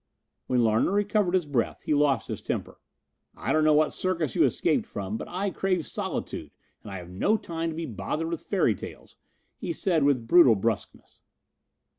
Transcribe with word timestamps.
When 0.47 0.63
Larner 0.63 0.93
recovered 0.93 1.35
his 1.35 1.45
breath, 1.45 1.83
he 1.83 1.93
lost 1.93 2.27
his 2.27 2.41
temper. 2.41 2.79
"I 3.37 3.53
don't 3.53 3.63
know 3.63 3.75
what 3.75 3.93
circus 3.93 4.33
you 4.33 4.43
escaped 4.45 4.87
from, 4.87 5.15
but 5.15 5.27
I 5.27 5.51
crave 5.51 5.85
solitude 5.85 6.49
and 6.81 6.91
I 6.91 6.97
have 6.97 7.11
no 7.11 7.37
time 7.37 7.69
to 7.69 7.75
be 7.75 7.85
bothered 7.85 8.27
with 8.29 8.41
fairy 8.41 8.73
tales," 8.73 9.15
he 9.59 9.71
said 9.71 10.01
with 10.01 10.25
brutal 10.27 10.55
bruskness. 10.55 11.21